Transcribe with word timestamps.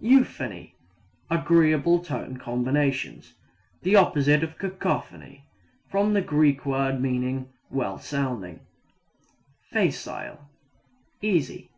Euphony 0.00 0.74
agreeable 1.28 2.02
tone 2.02 2.38
combinations; 2.38 3.34
the 3.82 3.94
opposite 3.94 4.42
of 4.42 4.56
cacophony. 4.58 5.44
(From 5.90 6.14
the 6.14 6.22
Greek 6.22 6.64
word 6.64 6.98
meaning 6.98 7.50
well 7.68 7.98
sounding.) 7.98 8.60
Facile 9.70 10.48
easy. 11.20 11.72